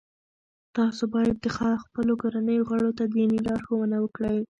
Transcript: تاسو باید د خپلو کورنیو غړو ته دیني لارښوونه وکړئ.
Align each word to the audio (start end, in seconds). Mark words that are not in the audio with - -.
تاسو 0.77 1.03
باید 1.13 1.35
د 1.41 1.47
خپلو 1.83 2.13
کورنیو 2.21 2.67
غړو 2.69 2.91
ته 2.97 3.03
دیني 3.15 3.39
لارښوونه 3.47 3.97
وکړئ. 4.01 4.39